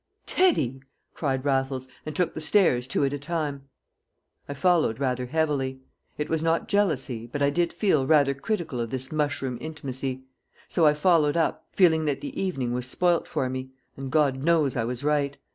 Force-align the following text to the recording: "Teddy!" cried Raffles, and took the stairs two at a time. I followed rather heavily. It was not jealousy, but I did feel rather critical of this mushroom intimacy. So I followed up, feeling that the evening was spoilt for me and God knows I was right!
"Teddy!" 0.25 0.81
cried 1.13 1.45
Raffles, 1.45 1.87
and 2.07 2.15
took 2.15 2.33
the 2.33 2.41
stairs 2.41 2.87
two 2.87 3.05
at 3.05 3.13
a 3.13 3.19
time. 3.19 3.69
I 4.49 4.55
followed 4.55 4.99
rather 4.99 5.27
heavily. 5.27 5.81
It 6.17 6.27
was 6.27 6.41
not 6.41 6.67
jealousy, 6.67 7.27
but 7.31 7.43
I 7.43 7.51
did 7.51 7.71
feel 7.71 8.07
rather 8.07 8.33
critical 8.33 8.79
of 8.79 8.89
this 8.89 9.11
mushroom 9.11 9.59
intimacy. 9.61 10.23
So 10.67 10.87
I 10.87 10.95
followed 10.95 11.37
up, 11.37 11.67
feeling 11.73 12.05
that 12.05 12.19
the 12.19 12.41
evening 12.41 12.73
was 12.73 12.87
spoilt 12.87 13.27
for 13.27 13.47
me 13.47 13.69
and 13.95 14.11
God 14.11 14.43
knows 14.43 14.75
I 14.75 14.85
was 14.85 15.03
right! 15.03 15.37